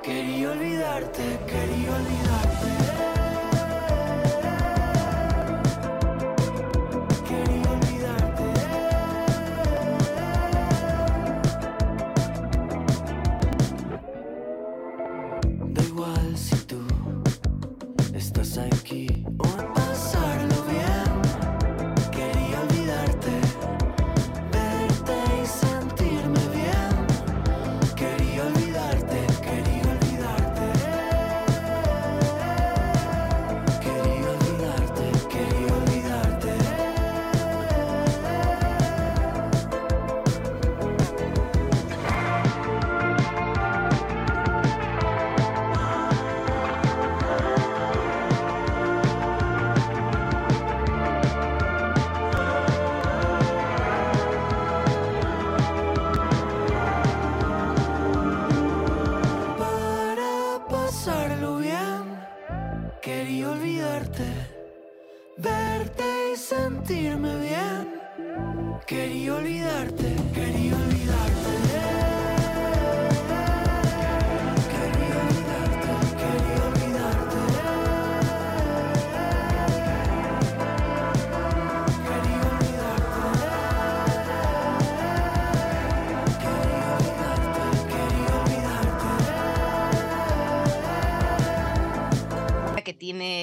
Quería 0.04 0.52
olvidarte, 0.52 1.40
quería 1.48 1.96
olvidarte. 1.96 2.33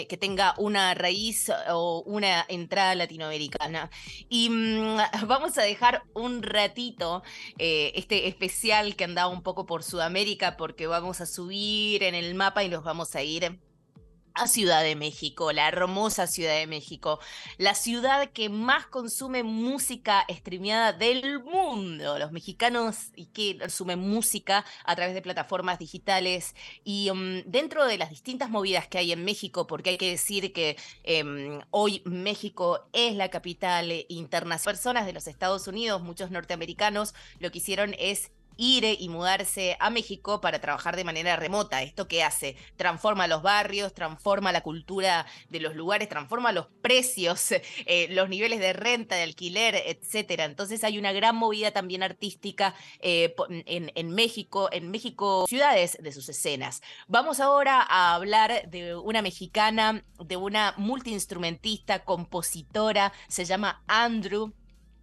Que 0.08 0.16
tenga 0.18 0.54
una 0.58 0.94
raíz 0.94 1.50
o 1.68 2.02
una 2.06 2.44
entrada 2.48 2.94
latinoamericana. 2.94 3.90
Y 4.28 4.48
mm, 4.50 4.96
vamos 5.26 5.58
a 5.58 5.62
dejar 5.62 6.02
un 6.14 6.42
ratito 6.42 7.22
eh, 7.58 7.92
este 7.94 8.28
especial 8.28 8.96
que 8.96 9.04
andaba 9.04 9.28
un 9.28 9.42
poco 9.42 9.66
por 9.66 9.82
Sudamérica 9.82 10.56
porque 10.56 10.86
vamos 10.86 11.20
a 11.20 11.26
subir 11.26 12.02
en 12.02 12.14
el 12.14 12.34
mapa 12.34 12.64
y 12.64 12.68
los 12.68 12.84
vamos 12.84 13.14
a 13.14 13.22
ir 13.22 13.58
Ciudad 14.46 14.82
de 14.82 14.96
México, 14.96 15.52
la 15.52 15.68
hermosa 15.68 16.26
Ciudad 16.26 16.54
de 16.54 16.66
México, 16.66 17.20
la 17.58 17.74
ciudad 17.74 18.30
que 18.30 18.48
más 18.48 18.86
consume 18.86 19.42
música 19.42 20.24
streameada 20.28 20.92
del 20.92 21.42
mundo. 21.42 22.18
Los 22.18 22.32
mexicanos 22.32 23.12
y 23.16 23.26
que 23.26 23.58
consumen 23.58 23.98
música 23.98 24.64
a 24.84 24.96
través 24.96 25.14
de 25.14 25.22
plataformas 25.22 25.78
digitales 25.78 26.54
y 26.84 27.10
um, 27.10 27.42
dentro 27.46 27.86
de 27.86 27.98
las 27.98 28.10
distintas 28.10 28.50
movidas 28.50 28.88
que 28.88 28.98
hay 28.98 29.12
en 29.12 29.24
México, 29.24 29.66
porque 29.66 29.90
hay 29.90 29.98
que 29.98 30.10
decir 30.10 30.52
que 30.52 30.76
em, 31.02 31.60
hoy 31.70 32.02
México 32.04 32.88
es 32.92 33.14
la 33.14 33.28
capital 33.30 33.92
internacional. 34.08 34.60
Personas 34.70 35.06
de 35.06 35.12
los 35.12 35.26
Estados 35.26 35.66
Unidos, 35.66 36.02
muchos 36.02 36.30
norteamericanos, 36.30 37.14
lo 37.38 37.50
que 37.50 37.58
hicieron 37.58 37.94
es 37.98 38.30
ir 38.56 38.84
y 38.84 39.08
mudarse 39.08 39.76
a 39.80 39.90
México 39.90 40.40
para 40.40 40.60
trabajar 40.60 40.96
de 40.96 41.04
manera 41.04 41.36
remota. 41.36 41.82
¿Esto 41.82 42.08
qué 42.08 42.22
hace? 42.22 42.56
Transforma 42.76 43.26
los 43.26 43.42
barrios, 43.42 43.94
transforma 43.94 44.52
la 44.52 44.62
cultura 44.62 45.26
de 45.48 45.60
los 45.60 45.74
lugares, 45.74 46.08
transforma 46.08 46.52
los 46.52 46.66
precios, 46.82 47.52
eh, 47.86 48.08
los 48.10 48.28
niveles 48.28 48.60
de 48.60 48.72
renta, 48.72 49.16
de 49.16 49.22
alquiler, 49.22 49.74
etcétera. 49.86 50.44
Entonces 50.44 50.84
hay 50.84 50.98
una 50.98 51.12
gran 51.12 51.36
movida 51.36 51.70
también 51.70 52.02
artística 52.02 52.74
eh, 53.00 53.34
en, 53.66 53.92
en 53.94 54.10
México, 54.10 54.68
en 54.72 54.90
México, 54.90 55.46
ciudades 55.48 55.98
de 56.00 56.12
sus 56.12 56.28
escenas. 56.28 56.82
Vamos 57.08 57.40
ahora 57.40 57.80
a 57.88 58.14
hablar 58.14 58.68
de 58.68 58.96
una 58.96 59.22
mexicana, 59.22 60.04
de 60.18 60.36
una 60.36 60.74
multiinstrumentista, 60.76 62.04
compositora, 62.04 63.12
se 63.28 63.44
llama 63.44 63.82
Andrew. 63.86 64.52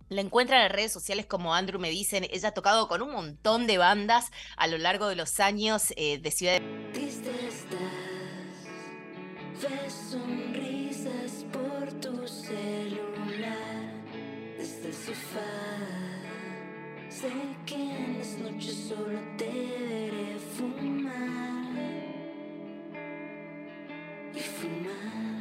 La 0.09 0.21
encuentran 0.21 0.61
en 0.61 0.69
redes 0.69 0.93
sociales 0.93 1.25
como 1.25 1.53
Andrew 1.53 1.79
me 1.79 1.89
dicen. 1.89 2.25
Ella 2.31 2.49
ha 2.49 2.53
tocado 2.53 2.87
con 2.87 3.01
un 3.01 3.11
montón 3.11 3.67
de 3.67 3.77
bandas 3.77 4.31
a 4.55 4.67
lo 4.67 4.77
largo 4.77 5.07
de 5.07 5.15
los 5.15 5.39
años 5.39 5.93
eh, 5.97 6.17
de 6.17 6.31
Ciudad 6.31 6.61
de 6.61 7.07
estás, 7.07 7.65
ves 9.61 9.93
sonrisas 10.11 11.45
por 11.51 11.91
tu 11.99 12.27
celular 12.27 13.91
desde 14.57 14.87
el 14.87 14.93
sofá. 14.93 15.87
Sé 17.09 17.31
que 17.65 17.75
en 17.75 18.19
las 18.19 18.37
noches 18.37 18.87
solo 18.87 19.19
te 19.37 19.45
veré 19.45 20.37
fumar 20.55 21.73
y 24.35 24.39
fumar 24.39 25.36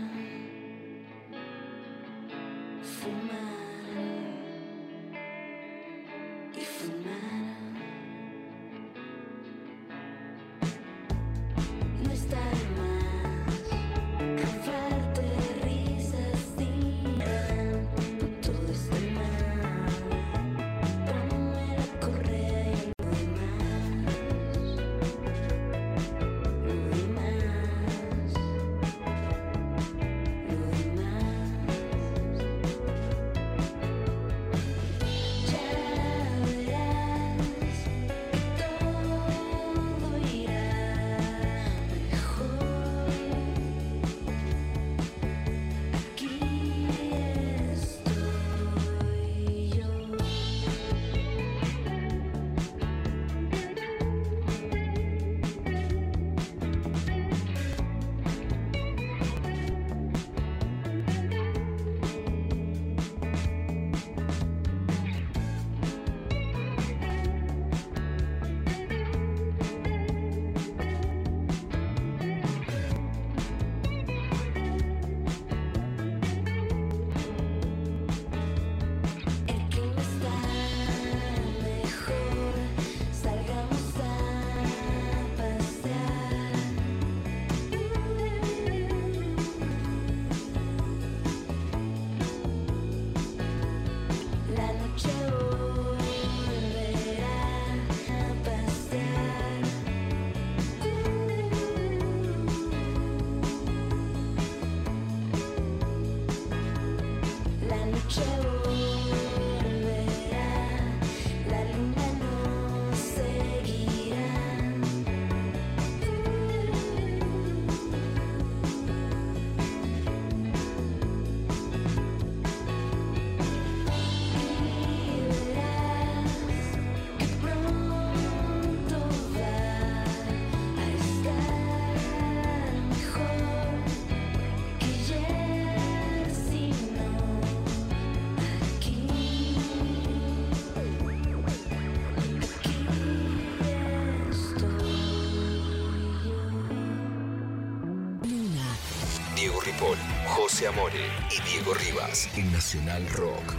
Amore 150.69 151.11
y 151.31 151.41
Diego 151.49 151.75
Rivas 151.75 152.29
en 152.37 152.51
Nacional 152.53 153.07
Rock. 153.11 153.55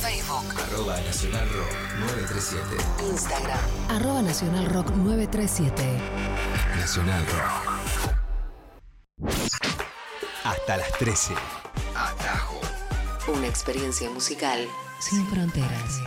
Facebook, 0.00 0.60
Arroba 0.60 1.00
Nacional 1.00 1.48
Rock 1.50 1.72
937. 2.00 2.76
Instagram, 3.10 3.58
arroba 3.88 4.22
Nacional 4.22 4.66
Rock 4.66 4.90
937. 4.90 5.82
Nacional 6.76 7.24
Rock. 7.26 8.14
Hasta 10.44 10.76
las 10.76 10.92
13. 10.98 11.34
Atajo. 11.94 12.60
Una 13.28 13.46
experiencia 13.46 14.10
musical 14.10 14.66
sin 14.98 15.26
fronteras. 15.28 16.00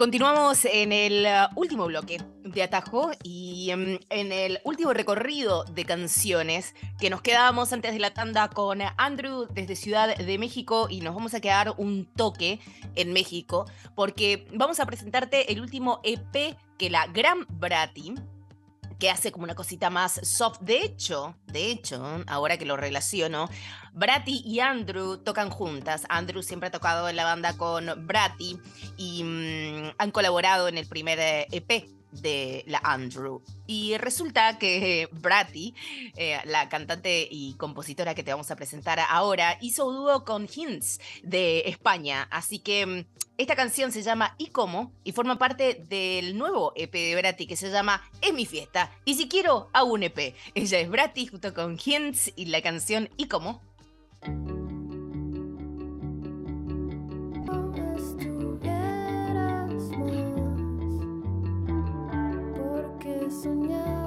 Continuamos 0.00 0.64
en 0.64 0.92
el 0.92 1.26
uh, 1.26 1.60
último 1.60 1.84
bloque 1.84 2.22
de 2.42 2.62
Atajo 2.62 3.10
y 3.22 3.68
em, 3.70 3.98
en 4.08 4.32
el 4.32 4.58
último 4.64 4.94
recorrido 4.94 5.64
de 5.64 5.84
canciones 5.84 6.74
que 6.98 7.10
nos 7.10 7.20
quedábamos 7.20 7.74
antes 7.74 7.92
de 7.92 7.98
la 7.98 8.14
tanda 8.14 8.48
con 8.48 8.78
Andrew 8.96 9.46
desde 9.52 9.76
Ciudad 9.76 10.16
de 10.16 10.38
México 10.38 10.86
y 10.88 11.02
nos 11.02 11.14
vamos 11.14 11.34
a 11.34 11.40
quedar 11.42 11.74
un 11.76 12.06
toque 12.16 12.60
en 12.94 13.12
México 13.12 13.66
porque 13.94 14.48
vamos 14.54 14.80
a 14.80 14.86
presentarte 14.86 15.52
el 15.52 15.60
último 15.60 16.00
EP 16.02 16.56
que 16.78 16.88
la 16.88 17.06
gran 17.06 17.44
Brati 17.50 18.14
que 19.00 19.10
hace 19.10 19.32
como 19.32 19.44
una 19.44 19.56
cosita 19.56 19.90
más 19.90 20.20
soft. 20.22 20.60
De 20.60 20.82
hecho, 20.82 21.34
de 21.46 21.70
hecho, 21.70 22.22
ahora 22.28 22.58
que 22.58 22.66
lo 22.66 22.76
relaciono, 22.76 23.48
Brati 23.92 24.42
y 24.44 24.60
Andrew 24.60 25.16
tocan 25.16 25.50
juntas. 25.50 26.04
Andrew 26.08 26.42
siempre 26.42 26.68
ha 26.68 26.70
tocado 26.70 27.08
en 27.08 27.16
la 27.16 27.24
banda 27.24 27.56
con 27.56 28.06
Brati 28.06 28.60
y 28.96 29.24
mm, 29.24 29.94
han 29.98 30.10
colaborado 30.12 30.68
en 30.68 30.78
el 30.78 30.86
primer 30.86 31.18
eh, 31.18 31.48
EP 31.50 31.99
de 32.12 32.64
la 32.66 32.80
Andrew. 32.82 33.42
Y 33.66 33.96
resulta 33.98 34.58
que 34.58 35.08
Bratty, 35.12 35.74
eh, 36.16 36.38
la 36.44 36.68
cantante 36.68 37.26
y 37.30 37.54
compositora 37.54 38.14
que 38.14 38.22
te 38.22 38.30
vamos 38.30 38.50
a 38.50 38.56
presentar 38.56 39.00
ahora, 39.08 39.58
hizo 39.60 39.90
dúo 39.90 40.24
con 40.24 40.48
Hints 40.52 41.00
de 41.22 41.60
España. 41.66 42.28
Así 42.30 42.58
que 42.58 42.86
mm, 42.86 43.04
esta 43.38 43.56
canción 43.56 43.90
se 43.92 44.02
llama 44.02 44.34
¿Y 44.38 44.48
cómo? 44.48 44.92
y 45.02 45.12
forma 45.12 45.38
parte 45.38 45.82
del 45.88 46.36
nuevo 46.36 46.72
EP 46.76 46.92
de 46.92 47.16
Bratty 47.16 47.46
que 47.46 47.56
se 47.56 47.70
llama 47.70 48.02
Es 48.20 48.34
mi 48.34 48.44
fiesta. 48.44 48.92
Y 49.04 49.14
si 49.14 49.28
quiero, 49.28 49.70
hago 49.72 49.92
un 49.92 50.02
EP. 50.02 50.34
Ella 50.54 50.78
es 50.78 50.90
Bratty 50.90 51.26
junto 51.26 51.54
con 51.54 51.78
Hints 51.82 52.32
y 52.36 52.46
la 52.46 52.60
canción 52.60 53.08
¿Y 53.16 53.28
cómo? 53.28 53.62
Porque 63.30 63.99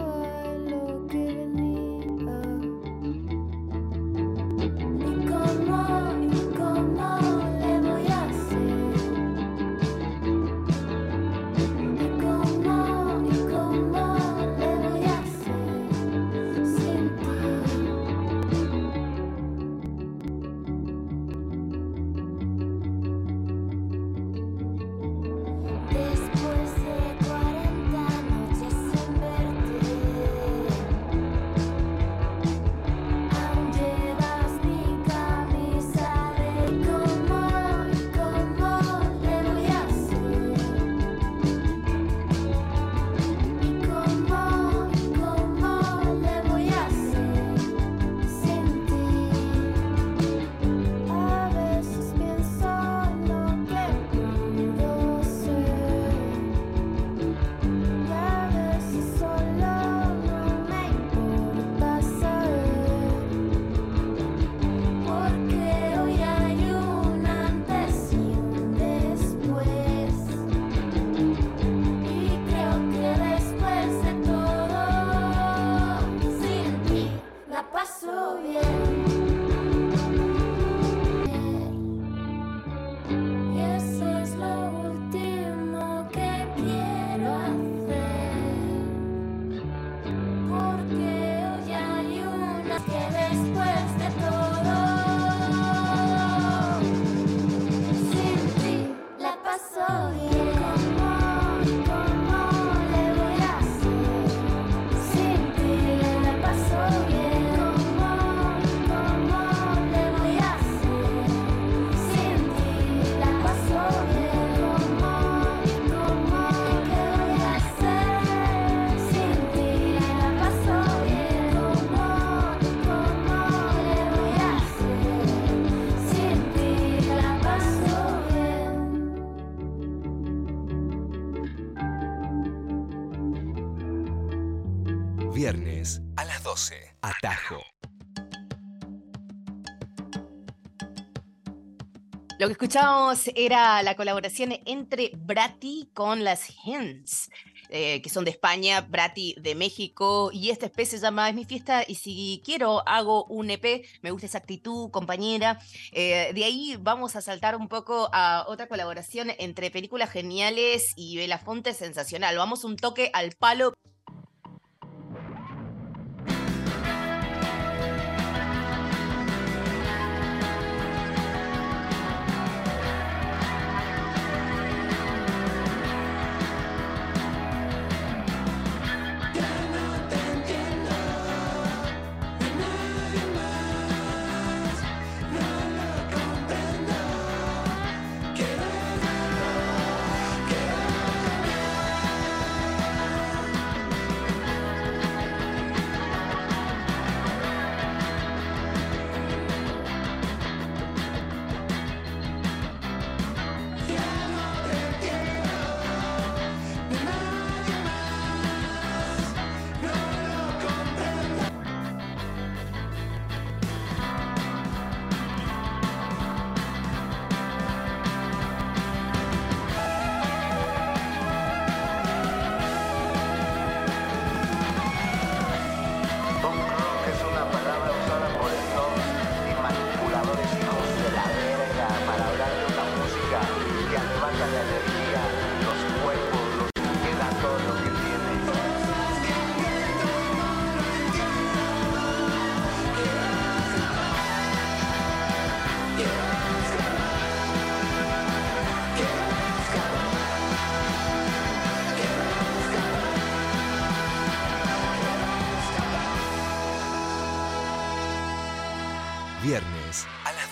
que 142.53 142.65
escuchábamos 142.65 143.31
era 143.35 143.81
la 143.81 143.95
colaboración 143.95 144.53
entre 144.65 145.11
Brati 145.15 145.89
con 145.93 146.23
las 146.23 146.53
Hens, 146.63 147.31
eh, 147.69 147.99
que 148.03 148.09
son 148.09 148.25
de 148.25 148.31
España, 148.31 148.81
Brati 148.81 149.35
de 149.39 149.55
México, 149.55 150.29
y 150.31 150.51
esta 150.51 150.67
especie 150.67 150.99
se 150.99 151.03
llama 151.03 151.29
Es 151.29 151.35
mi 151.35 151.45
fiesta, 151.45 151.83
y 151.87 151.95
si 151.95 152.43
quiero 152.45 152.87
hago 152.87 153.25
un 153.25 153.49
EP, 153.49 153.83
me 154.03 154.11
gusta 154.11 154.27
esa 154.27 154.37
actitud, 154.37 154.91
compañera. 154.91 155.59
Eh, 155.93 156.31
de 156.35 156.43
ahí 156.43 156.77
vamos 156.79 157.15
a 157.15 157.21
saltar 157.21 157.55
un 157.55 157.69
poco 157.69 158.09
a 158.13 158.45
otra 158.47 158.67
colaboración 158.67 159.31
entre 159.39 159.71
películas 159.71 160.11
geniales 160.11 160.93
y 160.95 161.17
Belafonte 161.17 161.73
sensacional. 161.73 162.37
Vamos 162.37 162.63
un 162.63 162.75
toque 162.75 163.09
al 163.13 163.31
palo. 163.31 163.73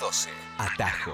12. 0.02 0.32
Atajo. 0.58 1.14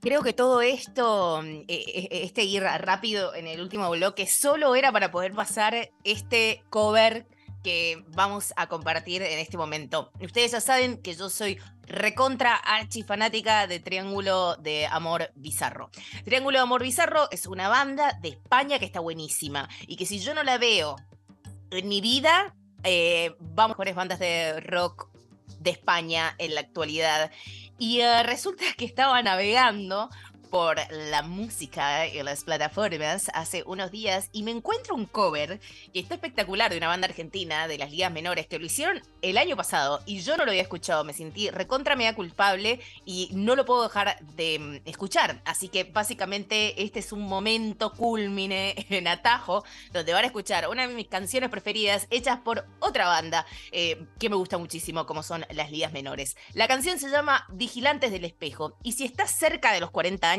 Creo 0.00 0.22
que 0.22 0.32
todo 0.32 0.62
esto, 0.62 1.42
mm, 1.42 1.46
e- 1.46 1.64
e- 1.68 2.24
este 2.24 2.42
ir 2.42 2.64
rápido 2.64 3.36
en 3.36 3.46
el 3.46 3.60
último 3.60 3.88
bloque, 3.90 4.26
solo 4.26 4.74
era 4.74 4.90
para 4.90 5.12
poder 5.12 5.32
pasar 5.32 5.90
este 6.02 6.64
cover 6.70 7.28
que 7.62 8.02
vamos 8.08 8.52
a 8.56 8.66
compartir 8.66 9.22
en 9.22 9.38
este 9.38 9.56
momento. 9.56 10.10
Ustedes 10.20 10.50
ya 10.50 10.60
saben 10.60 11.00
que 11.00 11.14
yo 11.14 11.30
soy 11.30 11.60
recontra 11.82 12.56
archifanática 12.56 13.68
de 13.68 13.78
Triángulo 13.78 14.56
de 14.56 14.86
Amor 14.86 15.30
Bizarro. 15.36 15.90
Triángulo 16.24 16.58
de 16.58 16.62
Amor 16.62 16.82
Bizarro 16.82 17.30
es 17.30 17.46
una 17.46 17.68
banda 17.68 18.18
de 18.22 18.30
España 18.30 18.80
que 18.80 18.86
está 18.86 18.98
buenísima 18.98 19.68
y 19.86 19.94
que 19.94 20.04
si 20.04 20.18
yo 20.18 20.34
no 20.34 20.42
la 20.42 20.58
veo 20.58 20.96
en 21.70 21.86
mi 21.88 22.00
vida, 22.00 22.56
eh, 22.84 23.34
vamos 23.40 23.76
mejores 23.76 23.94
bandas 23.94 24.18
de 24.18 24.60
rock 24.60 25.08
de 25.60 25.70
España 25.70 26.34
en 26.38 26.54
la 26.54 26.60
actualidad. 26.60 27.30
Y 27.78 28.00
eh, 28.00 28.22
resulta 28.22 28.64
que 28.76 28.84
estaba 28.84 29.22
navegando 29.22 30.10
por 30.50 30.78
la 30.90 31.22
música 31.22 32.06
en 32.06 32.24
las 32.24 32.44
plataformas 32.44 33.30
hace 33.34 33.62
unos 33.66 33.90
días 33.90 34.28
y 34.32 34.42
me 34.42 34.50
encuentro 34.50 34.94
un 34.94 35.06
cover 35.06 35.60
que 35.92 36.00
está 36.00 36.14
espectacular 36.14 36.70
de 36.70 36.78
una 36.78 36.88
banda 36.88 37.06
argentina 37.06 37.68
de 37.68 37.78
las 37.78 37.90
ligas 37.90 38.12
menores 38.12 38.46
que 38.46 38.58
lo 38.58 38.66
hicieron 38.66 39.02
el 39.22 39.38
año 39.38 39.56
pasado 39.56 40.00
y 40.06 40.20
yo 40.20 40.36
no 40.36 40.44
lo 40.44 40.50
había 40.50 40.62
escuchado, 40.62 41.04
me 41.04 41.12
sentí 41.12 41.50
recontra 41.50 41.96
mea 41.96 42.14
culpable 42.14 42.80
y 43.04 43.30
no 43.32 43.56
lo 43.56 43.64
puedo 43.64 43.82
dejar 43.82 44.18
de 44.36 44.58
mm, 44.58 44.88
escuchar. 44.88 45.42
Así 45.44 45.68
que 45.68 45.84
básicamente 45.84 46.82
este 46.82 47.00
es 47.00 47.12
un 47.12 47.22
momento 47.22 47.92
culmine 47.92 48.74
en 48.88 49.08
atajo 49.08 49.64
donde 49.92 50.12
van 50.12 50.24
a 50.24 50.28
escuchar 50.28 50.68
una 50.68 50.86
de 50.86 50.94
mis 50.94 51.08
canciones 51.08 51.50
preferidas 51.50 52.06
hechas 52.10 52.38
por 52.38 52.66
otra 52.80 53.06
banda 53.06 53.46
eh, 53.72 54.06
que 54.18 54.30
me 54.30 54.36
gusta 54.36 54.58
muchísimo 54.58 55.06
como 55.06 55.22
son 55.22 55.44
las 55.50 55.70
ligas 55.70 55.92
menores. 55.92 56.36
La 56.54 56.68
canción 56.68 56.98
se 56.98 57.10
llama 57.10 57.46
Vigilantes 57.50 58.10
del 58.10 58.24
Espejo 58.24 58.76
y 58.82 58.92
si 58.92 59.04
estás 59.04 59.30
cerca 59.30 59.72
de 59.72 59.80
los 59.80 59.90
40 59.90 60.30
años 60.30 60.37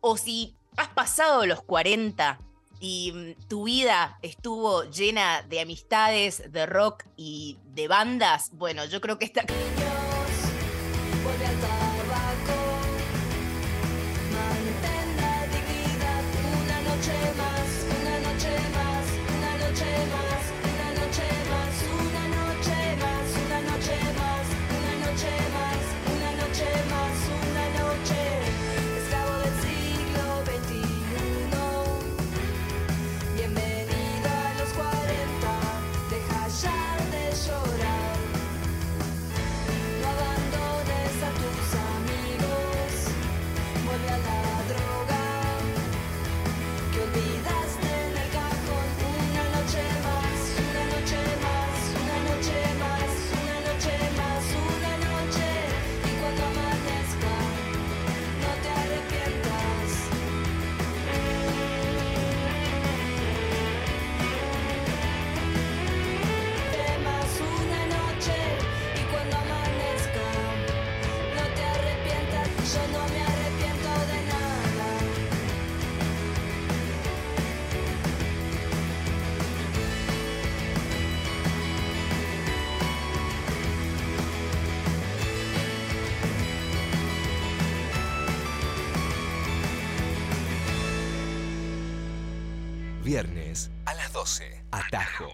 o 0.00 0.16
si 0.16 0.54
has 0.76 0.88
pasado 0.88 1.46
los 1.46 1.62
40 1.62 2.38
y 2.80 3.12
mm, 3.12 3.48
tu 3.48 3.64
vida 3.64 4.18
estuvo 4.22 4.84
llena 4.84 5.42
de 5.42 5.60
amistades, 5.60 6.52
de 6.52 6.66
rock 6.66 7.04
y 7.16 7.58
de 7.74 7.88
bandas, 7.88 8.50
bueno, 8.52 8.84
yo 8.84 9.00
creo 9.00 9.18
que 9.18 9.24
esta 9.24 9.44
Viernes 93.14 93.70
a 93.86 93.94
las 93.94 94.12
12. 94.12 94.64
Atajo. 94.72 95.33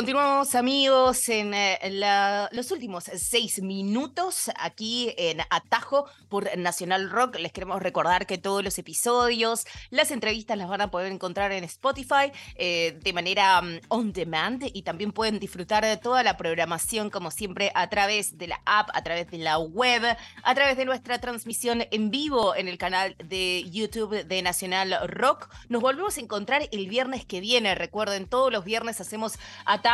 Continuamos 0.00 0.54
amigos 0.54 1.28
en 1.28 1.52
eh, 1.52 2.48
los 2.52 2.70
últimos 2.70 3.04
seis 3.04 3.60
minutos 3.60 4.50
aquí 4.56 5.12
en 5.18 5.42
Atajo 5.50 6.06
por 6.30 6.56
Nacional 6.56 7.10
Rock. 7.10 7.38
Les 7.38 7.52
queremos 7.52 7.82
recordar 7.82 8.24
que 8.24 8.38
todos 8.38 8.64
los 8.64 8.78
episodios, 8.78 9.66
las 9.90 10.10
entrevistas 10.10 10.56
las 10.56 10.70
van 10.70 10.80
a 10.80 10.90
poder 10.90 11.12
encontrar 11.12 11.52
en 11.52 11.64
Spotify 11.64 12.32
eh, 12.54 12.98
de 12.98 13.12
manera 13.12 13.60
mm, 13.60 13.80
on 13.88 14.14
demand 14.14 14.70
y 14.72 14.80
también 14.84 15.12
pueden 15.12 15.38
disfrutar 15.38 15.84
de 15.84 15.98
toda 15.98 16.22
la 16.22 16.38
programación 16.38 17.10
como 17.10 17.30
siempre 17.30 17.70
a 17.74 17.90
través 17.90 18.38
de 18.38 18.46
la 18.46 18.62
app, 18.64 18.88
a 18.94 19.02
través 19.02 19.30
de 19.30 19.36
la 19.36 19.58
web, 19.58 20.16
a 20.42 20.54
través 20.54 20.78
de 20.78 20.86
nuestra 20.86 21.18
transmisión 21.18 21.84
en 21.90 22.10
vivo 22.10 22.56
en 22.56 22.68
el 22.68 22.78
canal 22.78 23.16
de 23.22 23.68
YouTube 23.70 24.24
de 24.24 24.40
Nacional 24.40 24.96
Rock. 25.08 25.50
Nos 25.68 25.82
volvemos 25.82 26.16
a 26.16 26.22
encontrar 26.22 26.66
el 26.72 26.88
viernes 26.88 27.26
que 27.26 27.42
viene. 27.42 27.74
Recuerden, 27.74 28.26
todos 28.26 28.50
los 28.50 28.64
viernes 28.64 28.98
hacemos 29.02 29.34
atajo. 29.66 29.89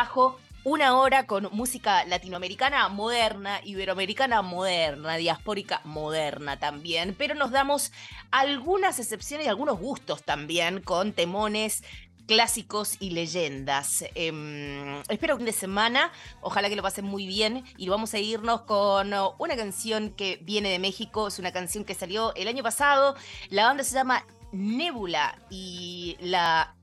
Una 0.63 0.95
hora 0.95 1.25
con 1.25 1.49
música 1.53 2.05
latinoamericana 2.05 2.87
moderna, 2.87 3.61
iberoamericana 3.63 4.43
moderna, 4.43 5.15
diaspórica 5.15 5.81
moderna 5.85 6.59
también, 6.59 7.15
pero 7.17 7.33
nos 7.33 7.49
damos 7.49 7.91
algunas 8.29 8.99
excepciones 8.99 9.47
y 9.47 9.49
algunos 9.49 9.79
gustos 9.79 10.21
también 10.21 10.81
con 10.81 11.13
temones 11.13 11.83
clásicos 12.27 12.97
y 12.99 13.09
leyendas. 13.09 14.05
Em, 14.13 15.01
espero 15.09 15.37
fin 15.37 15.47
de 15.47 15.51
semana, 15.51 16.11
ojalá 16.41 16.69
que 16.69 16.75
lo 16.75 16.83
pasen 16.83 17.05
muy 17.05 17.25
bien 17.25 17.63
y 17.75 17.89
vamos 17.89 18.13
a 18.13 18.19
irnos 18.19 18.61
con 18.61 19.13
una 19.39 19.55
canción 19.55 20.11
que 20.11 20.37
viene 20.43 20.69
de 20.69 20.77
México, 20.77 21.27
es 21.27 21.39
una 21.39 21.51
canción 21.51 21.85
que 21.85 21.95
salió 21.95 22.35
el 22.35 22.47
año 22.47 22.61
pasado, 22.61 23.15
la 23.49 23.65
banda 23.65 23.83
se 23.83 23.95
llama 23.95 24.27
Nebula 24.51 25.39
y 25.49 26.17
la 26.19 26.75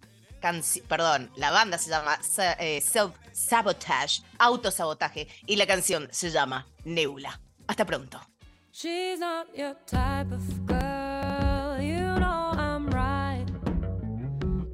canción, 0.44 0.84
perdón, 0.86 1.30
la 1.36 1.50
banda 1.50 1.78
se 1.78 1.88
llama 1.88 2.18
eh, 2.58 2.78
Self 2.82 3.14
Sabotage, 3.32 4.20
autosabotaje 4.38 5.26
y 5.46 5.56
la 5.56 5.66
canción 5.66 6.06
se 6.12 6.30
llama 6.30 6.66
Nebula. 6.84 7.40
Hasta 7.66 7.86
pronto. 7.86 8.20
She's 8.70 9.18
not 9.20 9.46
your 9.56 9.74
type 9.86 10.30
of 10.34 10.66
girl. 10.66 11.80
You 11.80 12.18
know 12.20 12.52
I'm 12.58 12.90
right. 12.90 13.46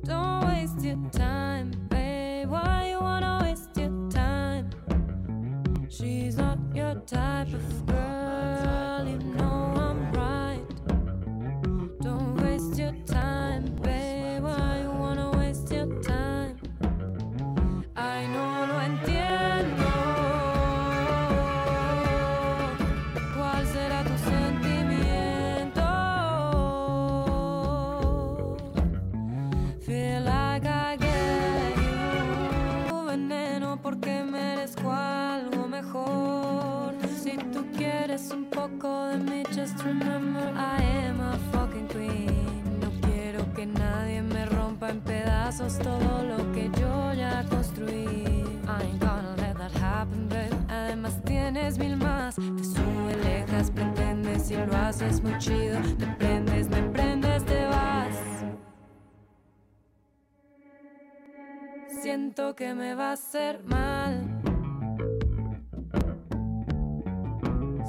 Don't 0.02 0.44
waste 0.48 0.82
your 0.82 0.98
time, 1.12 1.70
babe. 1.88 2.50
Why 2.50 2.90
you 2.90 2.98
wanna 2.98 3.38
waste 3.44 3.76
your 3.76 3.92
time? 4.10 4.70
She's 5.88 6.36
not 6.36 6.58
your 6.74 6.96
type 7.06 7.54
of 7.54 7.79
es 55.10 55.22
muy 55.22 55.36
chido. 55.38 55.78
Te 55.98 56.06
prendes, 56.18 56.68
me 56.68 56.82
prendes, 56.90 57.44
te 57.44 57.66
vas. 57.66 58.16
Siento 61.88 62.54
que 62.54 62.74
me 62.74 62.94
va 62.94 63.10
a 63.10 63.12
hacer 63.12 63.62
mal. 63.64 64.40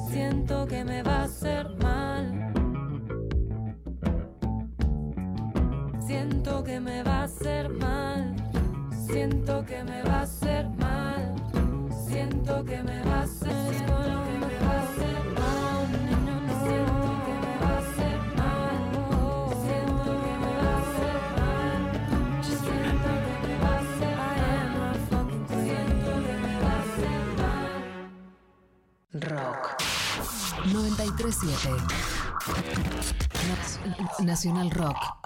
Siento 0.10 0.68
que 0.68 0.84
me 0.84 1.04
va 1.04 1.11
937. 31.22 31.78
Nacional 34.26 34.72
Rock. 34.72 35.21